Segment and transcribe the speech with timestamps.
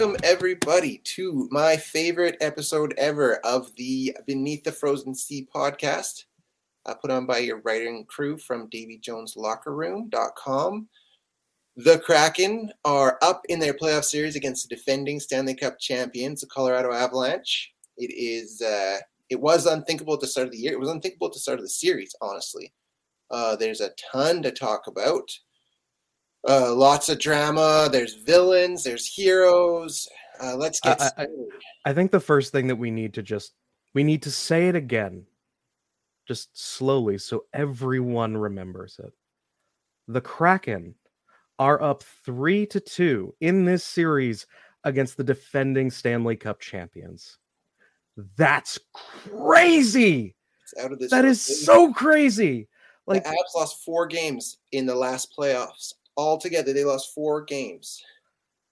[0.00, 6.24] Welcome, everybody, to my favorite episode ever of the Beneath the Frozen Sea podcast,
[6.86, 10.88] uh, put on by your writing crew from DavyJonesLockerRoom.com.
[11.76, 16.46] The Kraken are up in their playoff series against the defending Stanley Cup champions, the
[16.46, 17.70] Colorado Avalanche.
[17.98, 20.72] It is uh, it was unthinkable at the start of the year.
[20.72, 22.72] It was unthinkable at the start of the series, honestly.
[23.30, 25.30] Uh, there's a ton to talk about.
[26.48, 27.88] Uh, lots of drama.
[27.90, 28.82] There's villains.
[28.82, 30.08] There's heroes.
[30.42, 31.00] Uh, let's get.
[31.00, 31.26] I, I,
[31.86, 33.52] I think the first thing that we need to just
[33.94, 35.26] we need to say it again,
[36.26, 39.12] just slowly, so everyone remembers it.
[40.08, 40.94] The Kraken
[41.58, 44.46] are up three to two in this series
[44.84, 47.36] against the defending Stanley Cup champions.
[48.36, 50.34] That's crazy.
[50.62, 51.10] It's out of this.
[51.10, 52.68] That is so crazy.
[53.06, 55.94] Like the Avs lost four games in the last playoffs.
[56.20, 58.02] Altogether, they lost four games,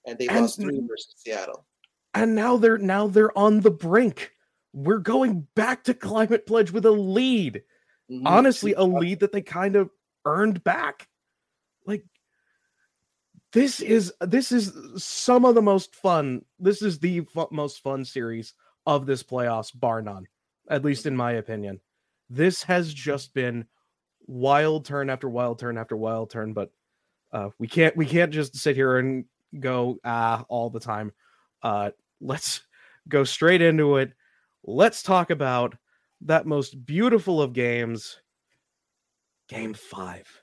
[0.07, 1.67] and they And- lost three versus Seattle.
[2.15, 4.33] and now they're now they're on the brink.
[4.73, 7.63] We're going back to climate pledge with a lead.
[8.11, 8.23] Mhm.
[8.27, 9.91] Honestly, a lead that they kind of
[10.25, 11.09] earned back.
[11.87, 12.05] Like
[13.53, 16.45] this is this is some of the most fun.
[16.59, 18.55] This is the fu- most fun series
[18.87, 20.27] of this playoffs, bar none.
[20.69, 21.81] At least in my opinion,
[22.29, 23.67] this has just been
[24.27, 26.53] wild turn after wild turn after wild turn.
[26.53, 26.71] But
[27.33, 29.25] uh, we can't we can't just sit here and
[29.59, 31.13] go ah all the time.
[31.63, 32.63] Uh, let's
[33.09, 34.13] go straight into it.
[34.65, 35.77] Let's talk about
[36.23, 38.21] that most beautiful of games,
[39.49, 40.43] Game Five.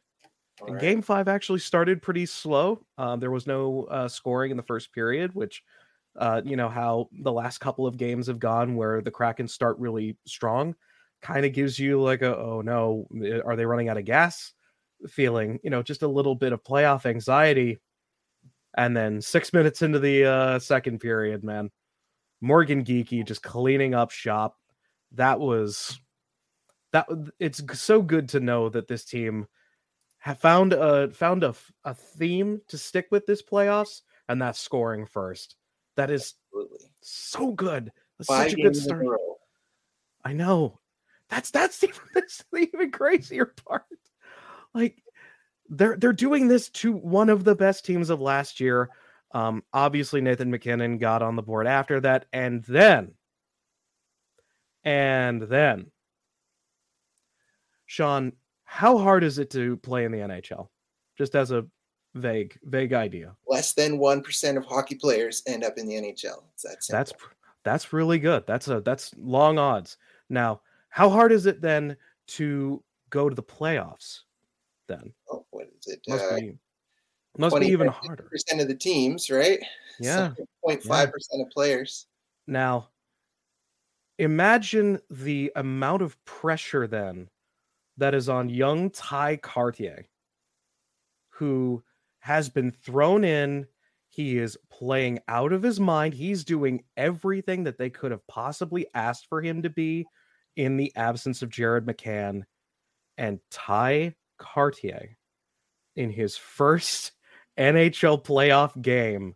[0.62, 0.82] All And right.
[0.82, 2.86] Game five actually started pretty slow.
[2.98, 5.64] Um, there was no uh, scoring in the first period, which,
[6.18, 9.78] uh, you know, how the last couple of games have gone where the Kraken start
[9.80, 10.74] really strong,
[11.22, 14.54] kind of gives you like a, oh no, eh, are they running out of gas
[15.08, 17.80] feeling, you know, just a little bit of playoff anxiety.
[18.78, 21.72] And then six minutes into the uh, second period, man,
[22.42, 24.58] Morgan Geekie just cleaning up shop.
[25.14, 26.00] That was
[26.92, 27.08] that.
[27.40, 29.48] It's so good to know that this team
[30.18, 35.06] have found a found a, a theme to stick with this playoffs, and that's scoring
[35.06, 35.56] first.
[35.96, 36.92] That is Absolutely.
[37.02, 37.92] so good.
[38.18, 39.20] That's Five such a good games in a start.
[40.26, 40.80] I know.
[41.30, 43.84] That's that's even that's the even crazier part.
[44.76, 45.02] Like
[45.70, 48.90] they're they're doing this to one of the best teams of last year.
[49.32, 53.14] Um, obviously Nathan MacKinnon got on the board after that, and then,
[54.84, 55.92] and then,
[57.86, 58.34] Sean,
[58.66, 60.68] how hard is it to play in the NHL?
[61.18, 61.66] Just as a
[62.14, 63.36] vague vague idea.
[63.48, 66.44] Less than one percent of hockey players end up in the NHL.
[66.54, 66.98] It's that simple.
[67.00, 67.14] That's
[67.64, 68.46] that's really good.
[68.46, 69.98] That's a that's long odds.
[70.30, 71.98] Now, how hard is it then
[72.28, 74.22] to go to the playoffs?
[74.88, 76.02] Then oh, what is it?
[76.08, 76.58] must Uh, be
[77.38, 78.24] must be even harder.
[78.24, 79.60] Percent of the teams, right?
[80.00, 80.34] Yeah.
[80.66, 82.08] 0.5 percent of players.
[82.48, 82.90] Now,
[84.20, 87.30] imagine the amount of pressure then
[87.98, 90.06] that is on young Tye Kartye,
[91.30, 91.84] who
[92.20, 93.68] has been thrown in.
[94.10, 96.14] He is playing out of his mind.
[96.14, 100.06] He's doing everything that they could have possibly asked for him to be
[100.56, 102.44] in the absence of Jared McCann.
[103.18, 105.16] And Tye Kartye,
[105.96, 107.12] in his first
[107.58, 109.36] NHL playoff game,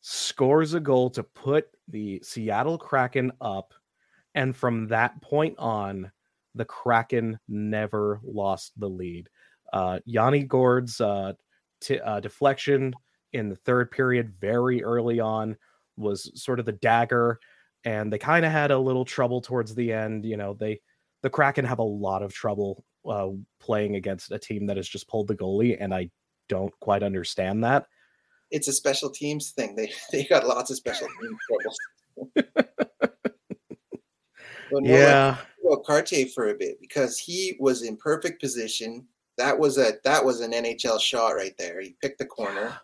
[0.00, 3.74] scores a goal to put the Seattle Kraken up.
[4.34, 6.12] And from that point on,
[6.54, 9.28] the Kraken never lost the lead.
[9.72, 11.32] Uh, Yanni Gourde's uh,
[11.80, 12.94] t- uh, deflection
[13.32, 15.56] in the third period, very early on,
[15.96, 17.38] was sort of the dagger.
[17.84, 20.24] And they kind of had a little trouble towards the end.
[20.24, 20.80] You know, they
[21.26, 25.08] the Kraken have a lot of trouble uh, playing against a team that has just
[25.08, 26.08] pulled the goalie, and I
[26.48, 27.86] don't quite understand that.
[28.52, 29.74] It's a special teams thing.
[29.74, 32.56] They they got lots of special team troubles.
[34.82, 39.06] Yeah, about Kartye for a bit because he was in perfect position.
[39.38, 41.80] That was a that was an NHL shot right there.
[41.80, 42.76] He picked the corner.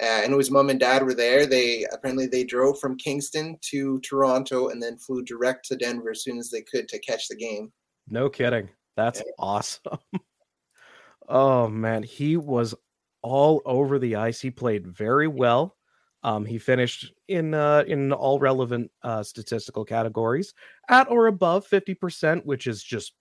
[0.00, 1.44] Uh, and his mom and dad were there.
[1.46, 6.22] They apparently they drove from Kingston to Toronto and then flew direct to Denver as
[6.22, 7.72] soon as they could to catch the game.
[8.08, 8.68] No kidding.
[8.96, 9.32] That's Yeah.
[9.38, 9.98] awesome.
[11.28, 12.74] oh man, he was
[13.22, 14.40] all over the ice.
[14.40, 15.76] He played very well.
[16.22, 20.52] Um, he finished in uh, in all relevant uh, statistical categories
[20.88, 23.14] at or above fifty percent, which is just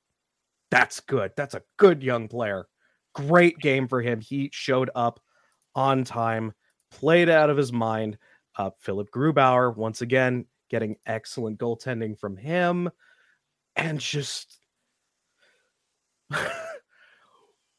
[0.71, 1.31] that's good.
[1.38, 2.68] That's a good young player.
[3.13, 4.19] Great game for him.
[4.19, 5.19] He showed up
[5.75, 6.53] on time,
[6.92, 8.18] played out of his mind.
[8.57, 12.89] Uh, Philipp Grubauer once again getting excellent goaltending from him,
[13.75, 14.60] and just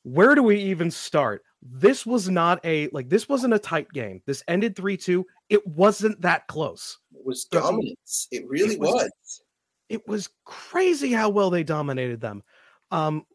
[0.03, 1.43] where do we even start?
[1.61, 4.23] This was not a like this wasn't a tight game.
[4.27, 5.25] This ended 3-2.
[5.49, 6.99] It wasn't that close.
[7.13, 8.29] It was dominance.
[8.31, 9.43] It really it was, was.
[9.89, 12.43] It was crazy how well they dominated them.
[12.91, 13.27] Um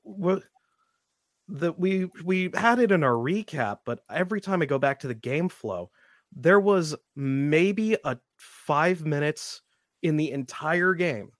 [1.49, 5.07] that we we had it in our recap, but every time I go back to
[5.07, 5.91] the game flow,
[6.35, 9.61] there was maybe a 5 minutes
[10.01, 11.31] in the entire game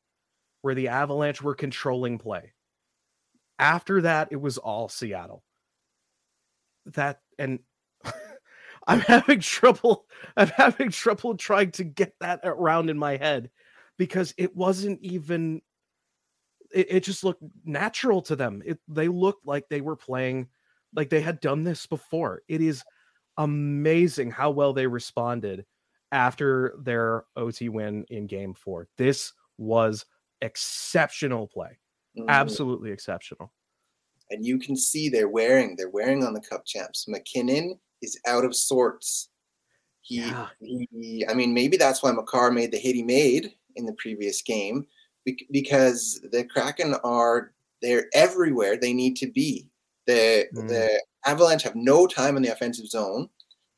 [0.62, 2.54] where the Avalanche were controlling play.
[3.60, 5.44] After that, it was all Seattle.
[6.86, 7.60] That and
[8.88, 10.06] I'm having trouble.
[10.36, 13.50] I'm having trouble trying to get that around in my head
[13.98, 15.62] because it wasn't even.
[16.74, 18.62] It, it just looked natural to them.
[18.66, 20.48] It they looked like they were playing,
[20.96, 22.42] like they had done this before.
[22.48, 22.84] It is
[23.38, 25.66] amazing how well they responded
[26.12, 28.88] after their OT win in Game Four.
[28.98, 30.06] This was
[30.42, 31.80] exceptional play.
[32.18, 32.30] Mm-hmm.
[32.30, 33.52] Absolutely exceptional.
[34.30, 37.08] And you can see they're wearing, they're wearing on the cup champs.
[37.08, 39.30] MacKinnon is out of sorts.
[40.02, 40.48] He, yeah.
[40.60, 44.42] he I mean, maybe that's why Makar made the hit he made in the previous
[44.42, 44.86] game
[45.52, 49.68] because the Kraken are they're everywhere they need to be.
[50.08, 50.68] The mm.
[50.68, 53.30] the Avalanche have no time in the offensive zone.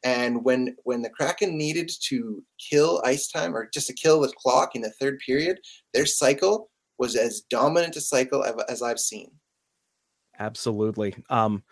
[0.04, 4.32] And when when the Kraken needed to kill ice time or just to kill the
[4.38, 5.60] clock in the third period,
[5.94, 9.32] their cycle was as dominant a cycle as I've seen.
[10.40, 11.16] Absolutely.
[11.30, 11.64] Um,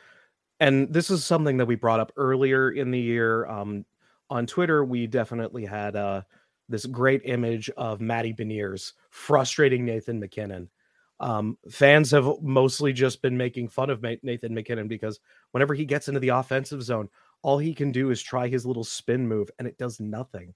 [0.60, 3.46] and this is something that we brought up earlier in the year.
[3.48, 3.86] Um,
[4.30, 6.22] on Twitter, we definitely had uh,
[6.70, 10.70] this great image of Matty Beniers frustrating Nathan MacKinnon.
[11.20, 15.20] Um, fans have mostly just been making fun of Nathan MacKinnon because
[15.52, 17.10] whenever he gets into the offensive zone,
[17.44, 20.54] all he can do is try his little spin move and it does nothing.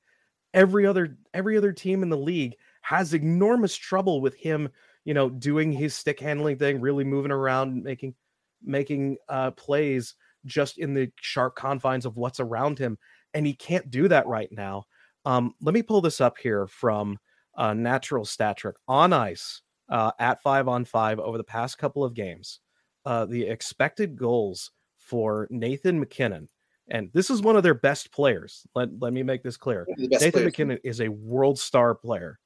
[0.54, 4.70] Every other every other team in the league has enormous trouble with him,
[5.06, 8.16] you know, doing his stick handling thing, really moving around, making
[8.64, 10.16] making uh, plays
[10.46, 12.98] just in the sharp confines of what's around him,
[13.34, 14.86] and he can't do that right now.
[15.28, 17.18] Um, let me pull this up here from
[17.58, 22.04] uh, Natural Stat Trick on ice uh, at five on five over the past couple
[22.04, 22.62] of games.
[23.06, 26.48] Uh, the expected goals for Nathan MacKinnon,
[26.90, 28.66] and this is one of their best players.
[28.74, 29.86] Let, let me make this clear.
[29.98, 30.46] Nathan players.
[30.46, 32.40] MacKinnon is a world star player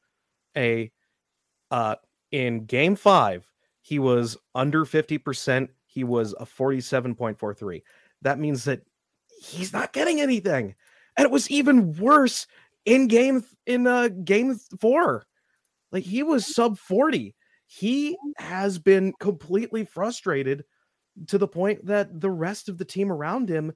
[0.57, 0.91] a
[1.69, 1.95] uh
[2.31, 3.45] in game five,
[3.81, 5.67] he was under 50%.
[5.85, 7.81] He was a 47.43.
[8.21, 8.81] That means that
[9.41, 10.75] he's not getting anything.
[11.17, 12.47] And it was even worse
[12.85, 15.25] in game in uh game four.
[15.91, 17.35] Like he was sub 40.
[17.67, 20.63] He has been completely frustrated
[21.27, 23.73] to the point that the rest of the team around him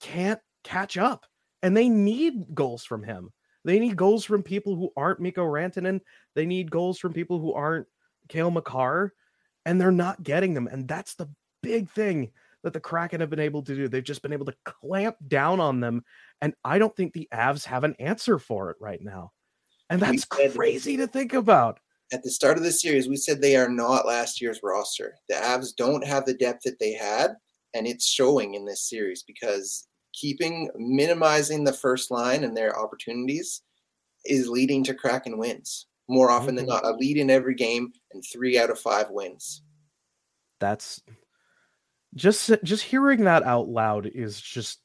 [0.00, 1.26] can't catch up
[1.62, 3.30] and they need goals from him.
[3.64, 6.00] They need goals from people who aren't Mikko Rantanen.
[6.34, 7.86] They need goals from people who aren't
[8.28, 9.12] Cale Makar,
[9.66, 10.66] and they're not getting them.
[10.66, 11.28] And that's the
[11.62, 12.30] big thing
[12.62, 13.88] that the Kraken have been able to do.
[13.88, 16.04] They've just been able to clamp down on them.
[16.40, 19.32] And I don't think the Avs have an answer for it right now.
[19.88, 21.80] And that's crazy to think about.
[22.12, 25.14] At the start of the series, we said they are not last year's roster.
[25.28, 27.32] The Avs don't have the depth that they had,
[27.74, 33.62] and it's showing in this series because keeping minimizing the first line and their opportunities
[34.24, 36.84] is leading to Kraken wins more often than mm-hmm.
[36.84, 36.94] not.
[36.94, 39.62] A lead in every game and three out of five wins.
[40.58, 41.00] That's
[42.14, 44.80] just just hearing that out loud is just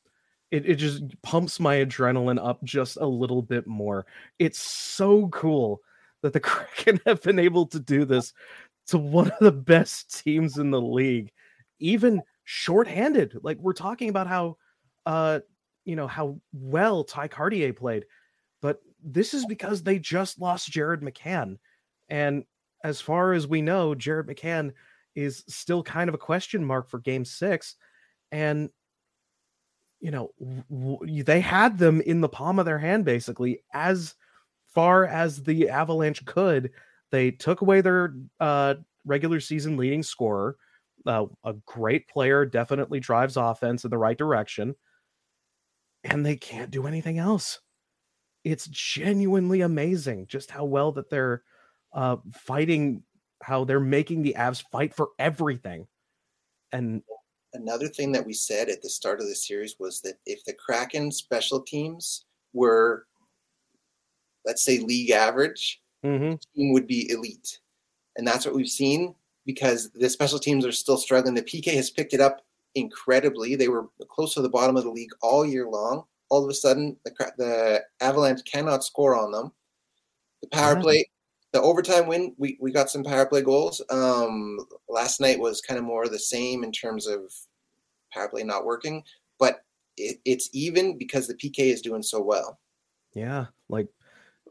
[0.51, 4.05] it, it just pumps my adrenaline up just a little bit more.
[4.39, 5.81] It's so cool
[6.21, 8.33] that the Kraken have been able to do this
[8.87, 11.31] to one of the best teams in the league,
[11.79, 13.39] even shorthanded.
[13.41, 14.57] Like we're talking about how
[15.05, 15.39] uh,
[15.85, 18.05] you know, how well Tye Kartye played.
[18.61, 21.57] But this is because they just lost Jared McCann.
[22.09, 22.43] And
[22.83, 24.73] as far as we know, Jared McCann
[25.15, 27.75] is still kind of a question mark for game six.
[28.31, 28.69] And,
[29.99, 30.31] you know,
[30.69, 34.15] w- they had them in the palm of their hand, basically, as
[34.73, 36.71] far as the Avalanche could.
[37.11, 40.57] They took away their uh, regular season leading scorer.
[41.05, 44.75] Uh, a great player, definitely drives offense in the right direction
[46.05, 47.59] and they can't do anything else.
[48.43, 51.43] It's genuinely amazing just how well that they're
[51.93, 53.03] uh, fighting,
[53.43, 55.87] how they're making the Avs fight for everything.
[56.71, 57.01] And
[57.53, 60.53] another thing that we said at the start of the series was that if the
[60.53, 63.05] Kraken special teams were,
[64.45, 66.31] let's say, league average, mm-hmm.
[66.31, 67.59] the team would be elite.
[68.17, 69.15] And that's what we've seen
[69.45, 71.35] because the special teams are still struggling.
[71.35, 72.41] The PK has picked it up
[72.75, 73.55] incredibly.
[73.55, 76.03] They were close to the bottom of the league all year long.
[76.29, 79.51] All of a sudden, the, the Avalanche cannot score on them.
[80.41, 81.05] The power play,
[81.55, 83.81] the overtime win, we, we got some power play goals.
[83.89, 84.59] Um,
[84.89, 87.31] last night was kind of more the same in terms of
[88.13, 89.03] power play not working,
[89.39, 89.61] but
[89.95, 92.59] it, it's even because the PK is doing so well.
[93.13, 93.87] Yeah, like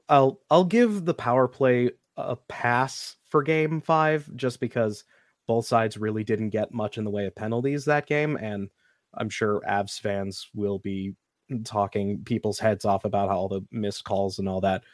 [0.08, 5.04] I'll I'll give the power play a pass for game five just because
[5.46, 8.70] both sides really didn't get much in the way of penalties that game, and
[9.12, 11.16] I'm sure Avs fans will be
[11.64, 14.84] talking people's heads off about all the missed calls and all that.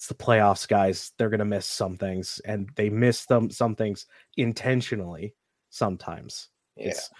[0.00, 1.12] It's the playoffs, guys.
[1.18, 4.06] They're gonna miss some things, and they miss them some things
[4.38, 5.34] intentionally
[5.68, 6.48] sometimes.
[6.74, 6.88] Yeah.
[6.88, 7.10] It's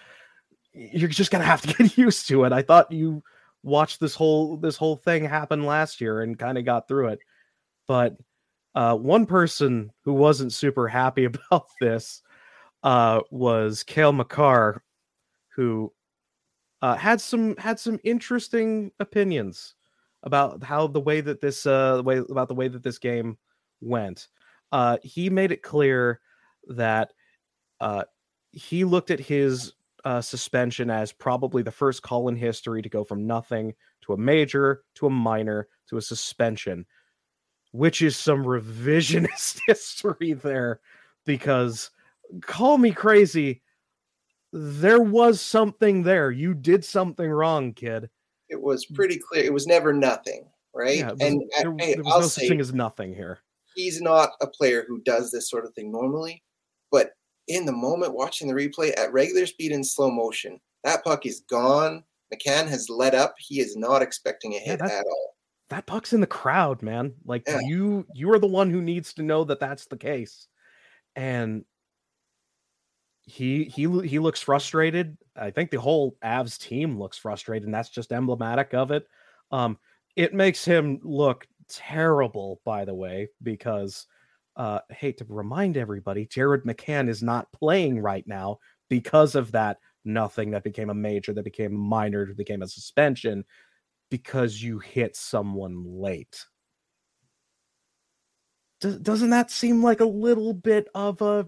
[0.73, 2.51] you're just gonna have to get used to it.
[2.51, 3.21] I thought you
[3.61, 7.19] watched this whole this whole thing happen last year and kind of got through it,
[7.87, 8.17] but
[8.73, 12.23] uh, one person who wasn't super happy about this
[12.81, 14.81] uh, was Cale Makar,
[15.55, 15.93] who
[16.81, 19.75] uh, had some had some interesting opinions
[20.23, 23.37] about how the way that this uh, way about the way that this game
[23.81, 24.27] went.
[24.71, 26.21] Uh, he made it clear
[26.67, 27.11] that
[27.79, 28.03] uh,
[28.51, 29.73] he looked at his
[30.05, 34.17] uh, suspension as probably the first call in history to go from nothing to a
[34.17, 36.85] major to a minor to a suspension,
[37.71, 40.79] which is some revisionist history there
[41.25, 41.91] because
[42.41, 43.61] call me crazy.
[44.53, 46.29] There was something there.
[46.29, 48.09] You did something wrong, kid.
[48.51, 48.95] It was mm.
[48.95, 49.43] pretty clear.
[49.43, 50.99] It was never nothing, right?
[50.99, 53.39] Yeah, was- and there, hey, there was I'll no such thing as nothing here.
[53.75, 56.43] he's not a player who does this sort of thing normally,
[56.91, 57.13] but
[57.47, 61.41] in the moment watching the replay at regular speed in slow motion, that puck is
[61.49, 62.03] gone.
[62.33, 63.33] McCann has let up.
[63.39, 65.35] He is not expecting a hit that- at all.
[65.69, 67.13] that puck's in the crowd, man.
[67.25, 67.59] Like Yeah.
[67.63, 70.47] you, you are the one who needs to know that that's the case.
[71.15, 71.63] And
[73.31, 75.17] he he he looks frustrated.
[75.35, 79.07] I think the whole Avs team looks frustrated, and that's just emblematic of it.
[79.51, 79.77] Um,
[80.17, 84.05] it makes him look terrible, by the way, because
[84.57, 88.59] uh, I hate to remind everybody, Jared McCann is not playing right now
[88.89, 92.67] because of that nothing that became a major, that became a minor, that became a
[92.67, 93.45] suspension
[94.09, 96.45] because you hit someone late.
[98.81, 101.45] Does, doesn't that seem like a little bit of a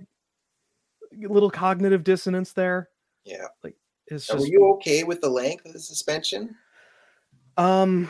[1.19, 2.89] little cognitive dissonance there?
[3.25, 3.47] Yeah.
[4.07, 6.55] It's Now, just were you okay with the length of the suspension?
[7.57, 8.09] um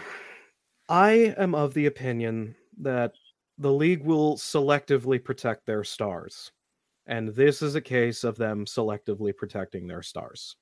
[0.90, 3.14] I am of the opinion that
[3.58, 6.52] the league will selectively protect their stars.
[7.06, 10.56] And this is a case of them selectively protecting their stars.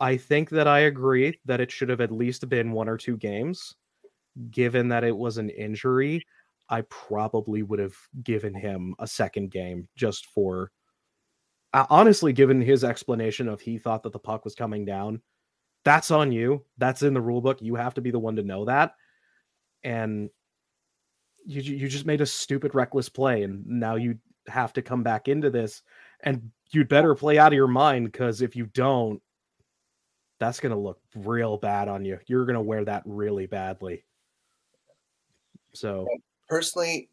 [0.00, 3.16] I think that I agree that it should have at least been one or two
[3.16, 3.74] games.
[4.50, 6.24] Given that it was an injury,
[6.68, 10.70] I probably would have given him a second game just for
[11.78, 15.20] Uh, honestly given his explanation of he thought that the puck was coming down
[15.84, 16.64] that's on you.
[16.76, 17.62] That's in the rule book.
[17.62, 18.94] You have to be the one to know that.
[19.84, 20.28] And
[21.46, 24.18] you you just made a stupid reckless play and now you
[24.48, 25.82] have to come back into this
[26.20, 29.22] and you'd better play out of your mind because if you don't
[30.38, 32.18] that's to look real bad on you.
[32.26, 34.04] You're to wear that really badly.
[35.72, 36.06] So
[36.48, 37.08] Personally,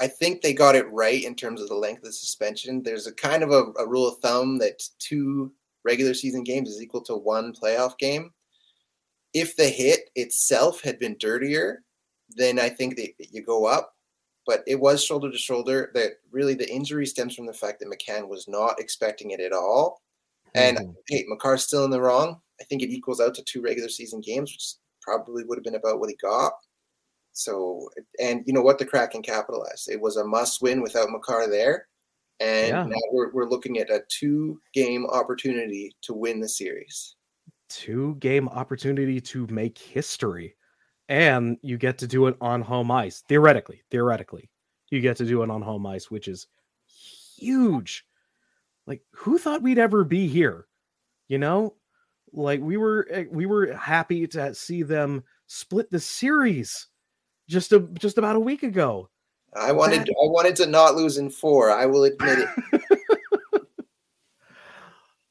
[0.00, 2.82] I think they got it right in terms of the length of the suspension.
[2.82, 5.52] There's a kind of a, a rule of thumb that two
[5.84, 8.32] regular season games is equal to one playoff game.
[9.32, 11.82] If the hit itself had been dirtier,
[12.30, 13.94] then I think that you go up.
[14.46, 15.90] But it was shoulder to shoulder.
[15.94, 19.52] That really the injury stems from the fact that McCann was not expecting it at
[19.52, 20.02] all.
[20.54, 20.96] And Mhm.
[21.08, 22.40] hey, Makar's still in the wrong.
[22.60, 25.74] I think it equals out to two regular season games, which probably would have been
[25.76, 26.52] about what he got.
[27.34, 28.78] So, and you know what?
[28.78, 29.90] The Kraken capitalized.
[29.90, 31.88] It was a must win without Makar there.
[32.40, 32.84] And Yeah.
[32.84, 37.16] now we're, we're looking at a two game opportunity to win the series.
[37.68, 40.56] two game opportunity to make history
[41.08, 44.50] and you get to do it on home ice theoretically theoretically
[44.90, 46.46] you get to do it on home ice which is
[47.36, 48.04] huge
[48.86, 50.66] like who thought we'd ever be here
[51.28, 51.74] you know
[52.32, 56.88] like we were eh, we were happy to see them split the series
[57.48, 59.08] just a just about a week ago
[59.56, 61.70] I wanted I wanted to not lose in four.
[61.70, 62.82] I will admit it.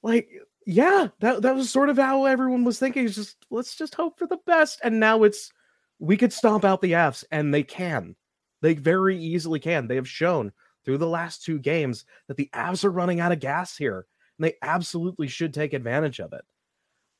[0.03, 0.29] like
[0.65, 4.17] yeah that that was sort of how everyone was thinking it's just let's just hope
[4.17, 5.51] for the best and now it's
[5.99, 8.15] we could stomp out the Avs and they can
[8.61, 10.51] they very easily can they have shown
[10.83, 14.05] through the last two games that the Avs are running out of gas here
[14.37, 16.43] and they absolutely should take advantage of it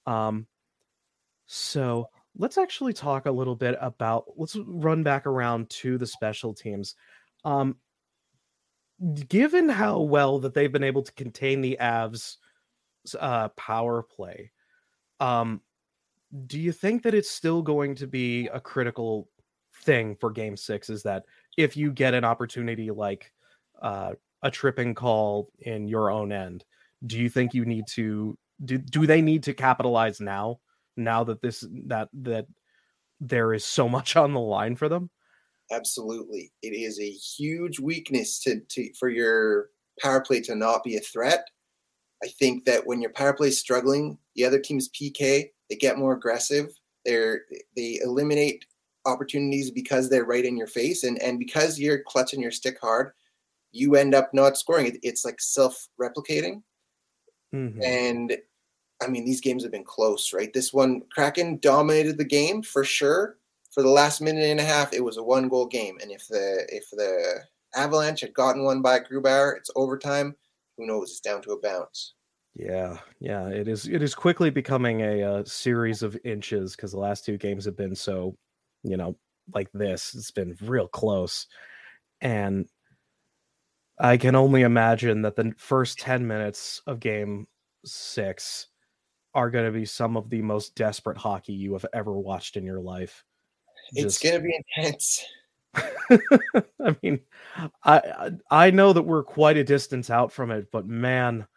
[0.05, 0.45] um
[1.45, 2.07] so
[2.38, 6.96] let's actually talk a little bit about let's run back around to the special teams.
[7.46, 7.78] Um
[9.28, 12.38] given how well that they've been able to contain the Avs
[13.20, 14.50] uh power play
[15.20, 15.60] um
[16.48, 19.30] do you think that it's still going to be a critical
[19.84, 21.24] thing for game six is that
[21.58, 23.32] if you get an opportunity like
[23.82, 26.63] uh, a tripping call in your own end,
[27.06, 30.60] do you think you need to do, do they need to capitalize now
[30.97, 32.47] now that this that that
[33.19, 35.09] there is so much on the line for them?
[35.71, 36.51] Absolutely.
[36.62, 39.69] It is a huge weakness to, to for your
[40.00, 41.47] power play to not be a threat.
[42.23, 45.97] I think that when your power play is struggling, the other team's PK, they get
[45.97, 46.69] more aggressive.
[47.05, 47.41] They're
[47.75, 48.65] they eliminate
[49.05, 53.12] opportunities because they're right in your face and and because you're clutching your stick hard,
[53.71, 54.88] you end up not scoring.
[54.88, 56.62] It, it's like self-replicating.
[57.53, 57.81] Mm-hmm.
[57.83, 58.38] And
[59.03, 60.53] I mean, these games have been close, right?
[60.53, 63.38] This one, Kraken dominated the game for sure.
[63.72, 66.65] For the last minute and a half, it was a one-goal game, and if the
[66.69, 67.41] if the
[67.75, 70.36] Avalanche had gotten one by Grubauer, it's overtime.
[70.77, 71.10] Who knows?
[71.10, 72.13] It's down to a bounce.
[72.53, 73.88] Yeah, yeah, it is.
[73.88, 77.75] It is quickly becoming a, uh, series of inches because the last two games have
[77.75, 78.38] been so,
[78.83, 79.17] you know,
[79.55, 80.13] like this.
[80.13, 81.48] It's been real close,
[82.22, 82.67] and
[83.98, 87.48] I can only imagine that the first ten minutes of Game
[87.86, 88.67] Six
[89.34, 92.66] are going to be some of the most desperate hockey you have ever watched in
[92.66, 93.24] your life.
[93.94, 94.06] Just...
[94.06, 95.25] It's going to be intense.
[95.75, 97.20] I mean,
[97.84, 101.48] I I know that we're quite a distance out from it, but man,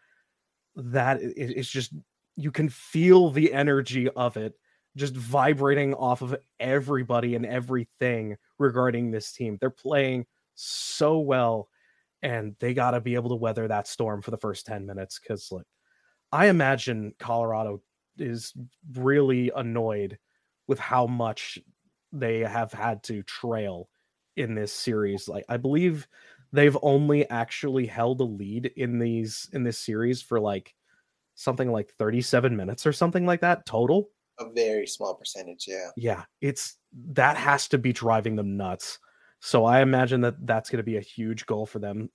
[0.74, 1.92] that it's just
[2.36, 4.54] you can feel the energy of it
[4.96, 9.58] just vibrating off of everybody and everything regarding this team.
[9.60, 11.68] They're playing so well
[12.22, 15.18] and they got to be able to weather that storm for the first 10 minutes
[15.18, 15.66] cuz like
[16.36, 17.80] I imagine Colorado
[18.18, 18.52] is
[18.92, 20.18] really annoyed
[20.68, 21.58] with how much
[22.12, 23.88] they have had to trail
[24.36, 25.30] in this series.
[25.30, 26.06] Like I believe
[26.52, 30.74] they've only actually held a lead in these in this series for like
[31.36, 34.10] something like 37 minutes or something like that total.
[34.38, 35.88] A very small percentage, yeah.
[35.96, 36.76] Yeah, it's
[37.12, 38.98] that has to be driving them nuts.
[39.40, 42.10] So I imagine that that's going to be a huge goal for them.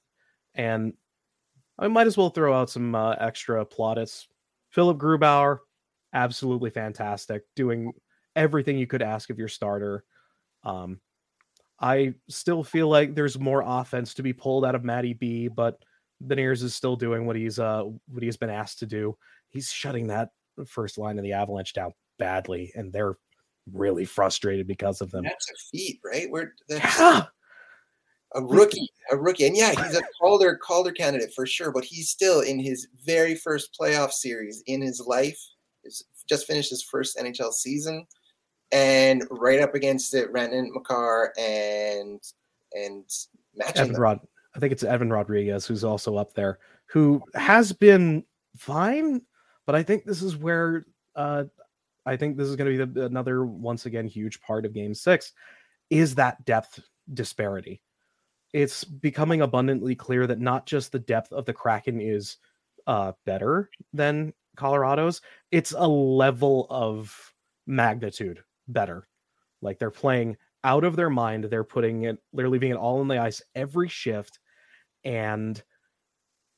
[0.54, 0.94] And
[1.82, 4.28] I might as well throw out some uh, extra plaudits.
[4.70, 5.60] Philipp Grubauer,
[6.14, 7.92] absolutely fantastic, doing
[8.36, 10.04] everything you could ask of your starter.
[10.64, 11.00] Um,
[11.80, 15.80] I still feel like there's more offense to be pulled out of Matty B, but
[16.26, 19.18] Beniers is still doing what he's uh what he's been asked to do.
[19.50, 20.30] He's shutting that
[20.68, 23.18] first line of the Avalanche down badly, and they're
[23.74, 25.24] really frustrated because of them.
[25.24, 26.30] That's a feat, right?
[26.30, 27.24] Where yeah.
[28.34, 31.72] A rookie, a rookie, and yeah, he's a Calder Calder candidate for sure.
[31.72, 35.40] But he's still in his very first playoff series in his life.
[35.84, 38.06] He's just finished his first NHL season
[38.72, 42.22] and right up against it, Renton, Makar, and
[42.74, 43.04] and
[43.56, 44.20] matching Evan Rod.
[44.56, 48.24] I think it's Evan Rodrigues who's also up there, who has been
[48.58, 49.22] fine,
[49.66, 51.46] but I think this is where uh,
[52.06, 54.94] I think this is going to be the, another once again huge part of Game
[54.94, 55.34] Six
[55.90, 56.80] is that depth
[57.14, 57.82] disparity.
[58.54, 62.38] It's becoming abundantly clear that not just the depth of the Kraken is
[62.88, 67.34] uh, better than Colorado's, it's a level of
[67.66, 69.08] magnitude better.
[69.62, 71.46] Like they're playing out of their mind.
[71.46, 74.40] They're putting it, they're leaving it all on the ice every shift.
[75.04, 75.62] And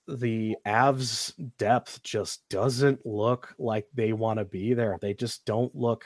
[0.07, 4.97] the Avs depth just doesn't look like they want to be there.
[5.01, 6.05] They just don't look,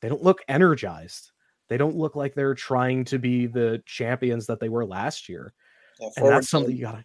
[0.00, 1.32] they don't look energized.
[1.70, 5.54] They don't look like they're trying to be the champions that they were last year.
[6.00, 7.04] Yeah, and that's something you gotta,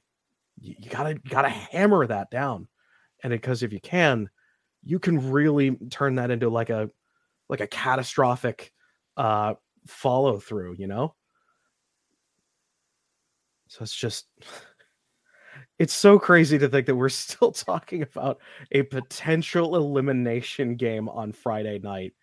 [0.60, 2.68] you gotta, you gotta hammer that down.
[3.24, 4.28] And because if you can,
[4.84, 6.90] you can really turn that into like a
[7.48, 8.74] like a catastrophic
[9.18, 9.54] uh
[9.86, 11.14] follow through, you know?
[13.68, 14.26] So it's just
[15.78, 18.40] it's so crazy to think that we're still talking about
[18.72, 22.14] a potential elimination game on Friday night.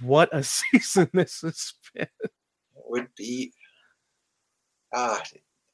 [0.00, 2.08] What a season this has been.
[2.88, 3.52] Would be
[4.94, 5.22] ah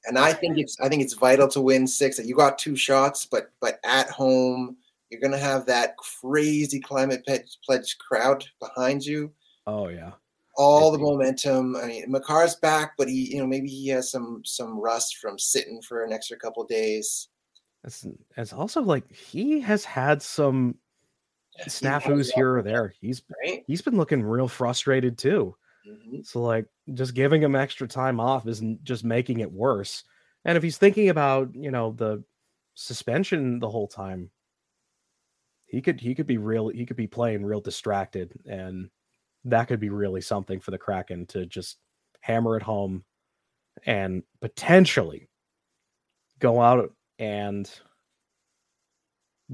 [0.04, 2.18] and I think it's I think it's vital to win six.
[2.18, 4.76] You got two shots, but but at home
[5.10, 7.26] you're going to have that crazy climate
[7.66, 9.30] pledge crowd behind you.
[9.66, 10.12] Oh yeah.
[10.56, 11.76] All the momentum.
[11.76, 15.38] I mean, Makar's back, but he, you know, maybe he has some some rust from
[15.38, 17.28] sitting for an extra couple days.
[17.84, 20.76] It's, it's also like he has had some
[21.60, 22.94] snafus here or there.
[23.00, 23.62] He's right?
[23.66, 25.54] he's been looking real frustrated too.
[25.88, 26.22] Mm-hmm.
[26.22, 30.04] So like just giving him extra time off isn't just making it worse.
[30.44, 32.22] And if he's thinking about, you know, the
[32.74, 34.30] suspension the whole time,
[35.66, 38.90] he could he could be real he could be playing real distracted and
[39.44, 41.78] that could be really something for the Kraken to just
[42.20, 43.04] hammer it home
[43.86, 45.28] and potentially
[46.38, 47.68] go out and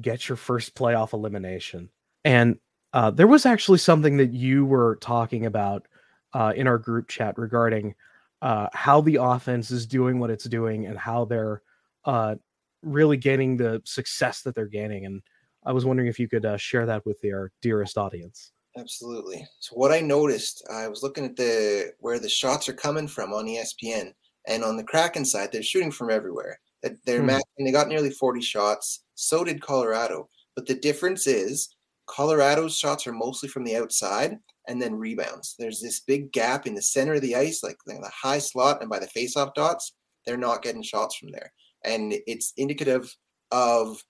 [0.00, 1.90] get your first playoff elimination.
[2.24, 2.58] And
[2.92, 5.86] uh, there was actually something that you were talking about
[6.32, 7.94] uh, in our group chat regarding
[8.42, 11.62] uh, how the offense is doing what it's doing and how they're
[12.04, 12.36] uh,
[12.82, 15.06] really gaining the success that they're gaining.
[15.06, 15.22] And
[15.64, 18.52] I was wondering if you could uh, share that with your dearest audience.
[18.76, 19.46] Absolutely.
[19.58, 23.32] So what I noticed, I was looking at the where the shots are coming from
[23.32, 24.12] on ESPN,
[24.46, 26.60] and on the Kraken side, they're shooting from everywhere.
[26.82, 27.26] They're hmm.
[27.26, 27.64] matching.
[27.64, 29.04] They got nearly 40 shots.
[29.14, 30.28] So did Colorado.
[30.54, 31.74] But the difference is
[32.08, 35.54] Colorado's shots are mostly from the outside and then rebounds.
[35.58, 38.90] There's this big gap in the center of the ice, like the high slot and
[38.90, 39.94] by the faceoff dots.
[40.26, 41.52] They're not getting shots from there,
[41.84, 43.14] and it's indicative
[43.50, 44.02] of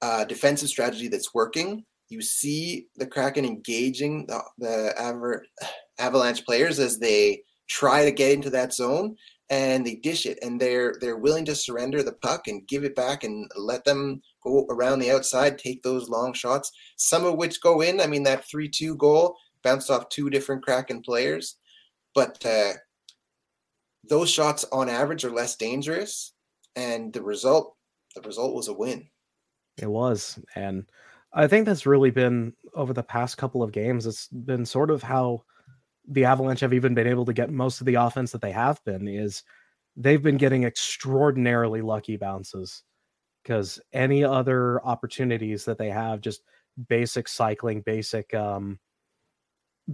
[0.00, 1.84] a defensive strategy that's working.
[2.08, 5.44] You see the Kraken engaging the, the Aver-
[5.98, 9.16] Avalanche players as they try to get into that zone,
[9.50, 12.94] and they dish it, and they're they're willing to surrender the puck and give it
[12.94, 17.60] back and let them go around the outside, take those long shots, some of which
[17.60, 18.00] go in.
[18.00, 21.56] I mean, that three-two goal bounced off two different Kraken players,
[22.14, 22.72] but uh,
[24.08, 26.32] those shots on average are less dangerous,
[26.76, 27.76] and the result
[28.14, 29.08] the result was a win.
[29.76, 30.84] It was, and
[31.32, 34.06] I think that's really been over the past couple of games.
[34.06, 35.44] It's been sort of how
[36.06, 38.82] the Avalanche have even been able to get most of the offense that they have
[38.84, 39.08] been.
[39.08, 39.42] Is
[39.96, 42.82] they've been getting extraordinarily lucky bounces
[43.42, 46.42] because any other opportunities that they have, just
[46.88, 48.78] basic cycling, basic um,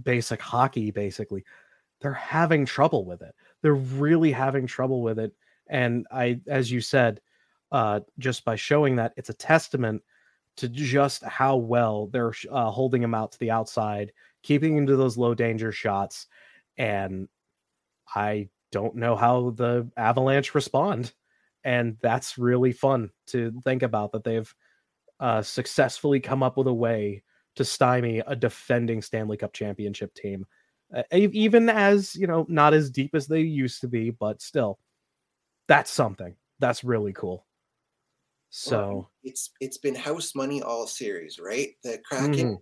[0.03, 1.43] basic hockey basically
[1.99, 5.33] they're having trouble with it they're really having trouble with it
[5.67, 7.19] and i as you said
[7.71, 10.01] uh just by showing that it's a testament
[10.57, 14.11] to just how well they're uh, holding them out to the outside
[14.43, 16.27] keeping him to those low danger shots
[16.77, 17.27] and
[18.15, 21.13] i don't know how the avalanche respond
[21.63, 24.53] and that's really fun to think about that they've
[25.19, 27.23] uh, successfully come up with a way
[27.55, 30.45] to stymie a defending Stanley Cup championship team.
[30.93, 34.79] Uh, even as, you know, not as deep as they used to be, but still,
[35.67, 36.35] that's something.
[36.59, 37.45] That's really cool.
[38.49, 41.69] So well, it's it's been house money all series, right?
[41.83, 42.55] The Kraken mm-hmm.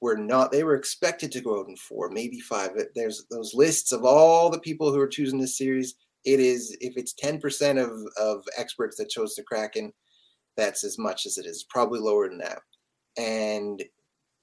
[0.00, 2.70] Were not they were expected to go out in four, maybe five.
[2.94, 5.94] There's those lists of all the people who are choosing this series.
[6.24, 9.92] It is if it's 10% of, of experts that chose the Kraken,
[10.56, 12.60] that's as much as it is, probably lower than that.
[13.16, 13.82] And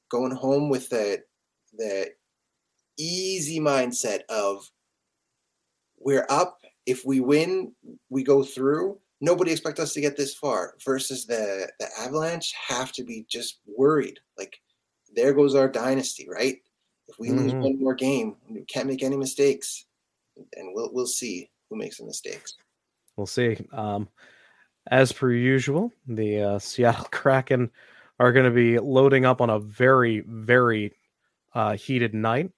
[0.09, 1.21] going home with the
[1.77, 2.09] the
[2.97, 4.69] easy mindset of
[5.97, 6.59] we're up.
[6.85, 7.73] If we win,
[8.09, 8.99] we go through.
[9.21, 10.75] Nobody expect us to get this far.
[10.83, 14.19] Versus the the Avalanche have to be just worried.
[14.37, 14.57] Like
[15.15, 16.58] there goes our dynasty, right?
[17.08, 17.39] If we mm-hmm.
[17.39, 19.86] lose one more game, we can't make any mistakes,
[20.36, 22.56] and we'll we'll see who makes the mistakes.
[23.15, 23.58] We'll see.
[23.71, 24.10] Um,
[24.91, 27.71] as per usual, the uh, Seattle Kraken
[28.19, 30.93] are going to be loading up on a very, very
[31.54, 32.51] uh, heated night.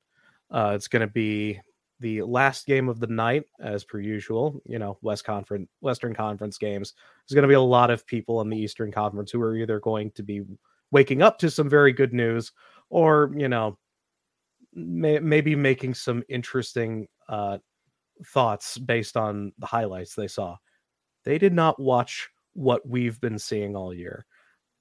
[0.51, 1.59] Uh, it's going to be
[1.99, 4.61] the last game of the night, as per usual.
[4.65, 6.93] You know, West Conference, Western Conference games.
[7.27, 9.79] There's going to be a lot of people in the Eastern Conference who are either
[9.79, 10.43] going to be
[10.91, 12.51] waking up to some very good news,
[12.89, 13.77] or you know,
[14.73, 17.57] may, maybe making some interesting uh,
[18.25, 20.57] thoughts based on the highlights they saw.
[21.25, 24.25] They did not watch what we've been seeing all year.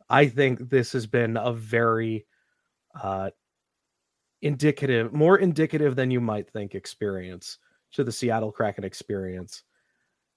[0.09, 2.27] I think this has been a very
[3.01, 3.31] uh,
[4.43, 7.59] indicative, more indicative than you might think experience
[7.93, 9.65] to the Seattle Kraken experience.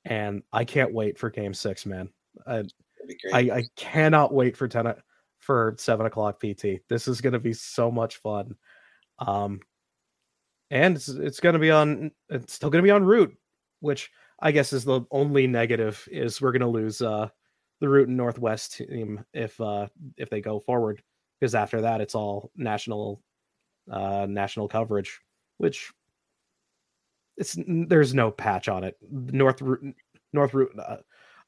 [0.06, 2.10] And I can't wait for game six, man.
[2.48, 2.64] I,
[3.34, 4.94] I, I, cannot wait for 10
[5.40, 6.82] for seven o'clock PT.
[6.88, 8.56] This is going to be so much fun.
[9.20, 9.62] Um,
[10.72, 13.36] and it's, it's going to be on, it's still going to be on Root,
[13.80, 17.30] which I guess is the only negative is we're going to lose, uh,
[17.80, 21.02] the Root and Northwest team if uh if they go forward
[21.40, 23.22] because after that it's all national
[23.92, 25.20] uh national coverage
[25.58, 25.92] which
[27.38, 29.96] it's there's no patch on it north Root
[30.34, 30.98] north Root uh,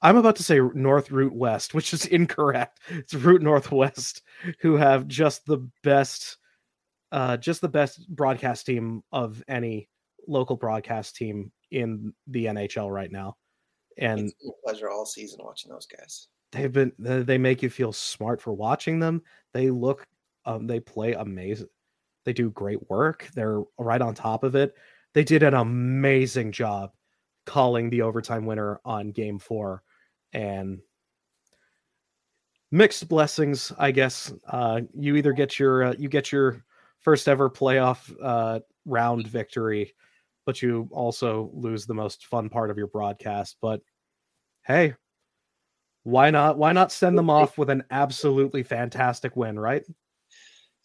[0.02, 4.22] i'm about to say north Root west which is incorrect it's Root northwest
[4.60, 6.38] who have just the best
[7.12, 9.90] uh just the best broadcast team of any
[10.28, 13.36] local broadcast team in the nhl right now
[13.98, 16.28] and it's a pleasure all season watching those guys.
[16.52, 19.22] They've been they make you feel smart for watching them.
[19.54, 20.08] They look
[20.46, 21.70] um, they play amazing.
[22.26, 23.30] They do great work.
[23.36, 24.76] They're right on top of it.
[25.14, 26.92] They did an amazing job
[27.46, 29.82] calling the overtime winner on game 4
[30.34, 30.80] and
[32.72, 34.34] mixed blessings, I guess.
[34.48, 36.63] Uh, you either get your uh, you get your
[37.00, 39.94] first ever playoff uh, round victory
[40.46, 43.58] but you also lose the most fun part of your broadcast.
[43.62, 43.82] But
[44.65, 44.96] hey,
[46.04, 46.58] why not?
[46.58, 49.84] Why not send them off with an absolutely fantastic win, right?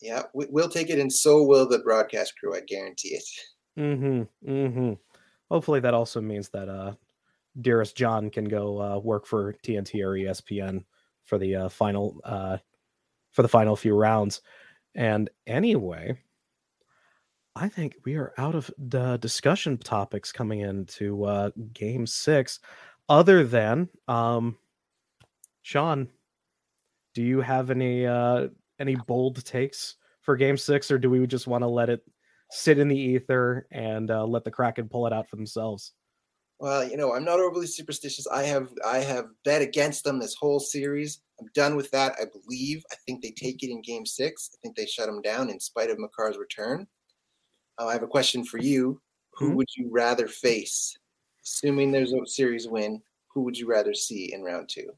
[0.00, 2.54] Yeah, we'll take it, and so will the broadcast crew.
[2.54, 3.24] I guarantee it.
[3.78, 4.50] Mm-hmm.
[4.50, 4.92] Mm-hmm.
[5.50, 6.94] Hopefully that also means that uh
[7.60, 10.84] dearest John can go uh, work for TNT or ESPN
[11.24, 12.58] for the uh, final uh
[13.32, 14.40] for the final few rounds.
[14.94, 16.16] And anyway,
[17.54, 22.60] I think we are out of the discussion topics coming into uh game six,
[23.08, 24.56] other than um
[25.62, 26.08] Sean,
[27.14, 31.46] do you have any uh any bold takes for game six, or do we just
[31.46, 32.02] want to let it
[32.50, 35.92] sit in the ether and uh, let the Kraken pull it out for themselves?
[36.58, 38.26] Well, you know, I'm not overly superstitious.
[38.26, 41.20] I have I have bet against them this whole series.
[41.38, 42.14] I'm done with that.
[42.20, 42.82] I believe.
[42.90, 44.50] I think they take it in Game Six.
[44.54, 46.86] I think they shut them down in spite of Makar's return.
[47.78, 49.00] Uh, I have a question for you.
[49.32, 49.56] Who mm-hmm.
[49.56, 50.96] would you rather face,
[51.44, 53.02] assuming there's a series win?
[53.34, 54.90] Who would you rather see in round two?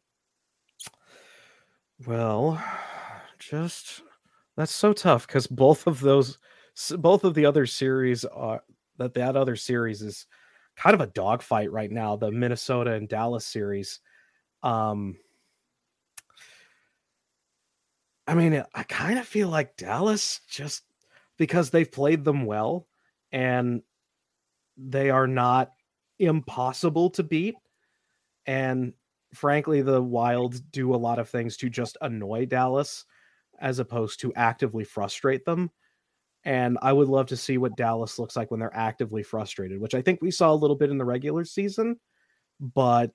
[2.07, 2.63] Well,
[3.41, 4.03] just
[4.57, 6.39] that's so tough because both of those,
[6.99, 8.63] both of the other series are
[8.99, 10.27] that that other series is
[10.79, 12.17] kind of a dogfight right now.
[12.17, 14.01] The Minnesota and Dallas series.
[14.63, 15.17] Um,
[18.27, 20.85] I mean, I kind of feel like Dallas just
[21.37, 22.87] because they've played them well
[23.33, 23.83] and
[24.77, 25.73] they are not
[26.19, 27.57] impossible to beat.
[28.47, 28.93] And
[29.35, 33.05] frankly, the Wild do a lot of things to just annoy Dallas
[33.61, 35.71] as opposed to actively frustrate them.
[36.45, 39.95] And I would love to see what Dallas looks like when they're actively frustrated, which
[39.95, 41.99] I think we saw a little bit in the regular season.
[42.61, 43.13] But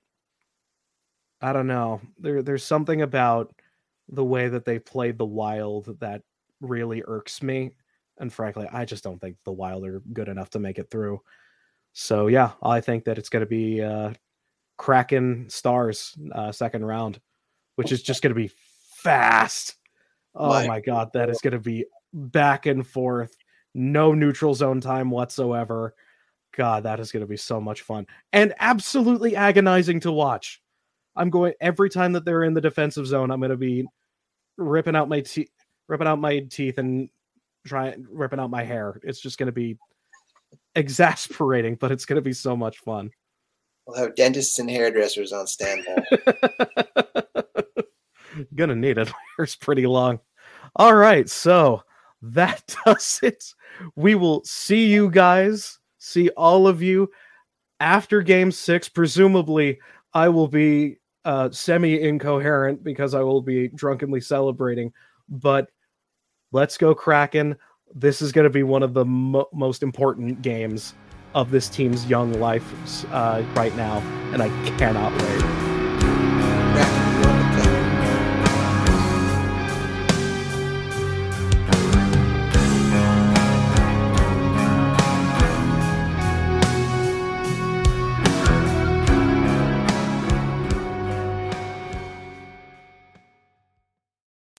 [1.40, 2.00] I don't know.
[2.18, 3.54] There, there's something about
[4.08, 6.22] the way that they played the Wild that
[6.60, 7.74] really irks me.
[8.18, 11.20] And frankly, I just don't think the Wild are good enough to make it through.
[11.92, 14.12] So yeah, I think that it's going to be uh,
[14.76, 17.20] Kraken Stars uh, second round,
[17.76, 18.50] which is just going to be
[18.96, 19.76] fast.
[20.34, 23.36] Oh my, my god, that is going to be back and forth,
[23.74, 25.94] no neutral zone time whatsoever.
[26.56, 30.62] God, that is going to be so much fun and absolutely agonizing to watch.
[31.16, 33.30] I'm going every time that they're in the defensive zone.
[33.30, 33.84] I'm going to be
[34.56, 35.50] ripping out my teeth,
[35.88, 37.08] ripping out my teeth, and
[37.66, 39.00] trying ripping out my hair.
[39.02, 39.78] It's just going to be
[40.74, 43.10] exasperating, but it's going to be so much fun.
[43.86, 46.04] We'll have dentists and hairdressers on standby.
[48.54, 49.10] Gonna need it.
[49.36, 50.20] Hair's pretty long.
[50.76, 51.82] All right, so
[52.32, 53.44] that does it.
[53.96, 57.10] We will see you guys, see all of you
[57.80, 58.88] after game six.
[58.88, 59.78] Presumably,
[60.12, 64.92] I will be uh, semi incoherent because I will be drunkenly celebrating.
[65.28, 65.70] But
[66.52, 67.56] let's go, Kraken.
[67.94, 70.94] This is going to be one of the mo- most important games
[71.34, 73.98] of this team's young life uh, right now,
[74.32, 75.63] and I cannot wait.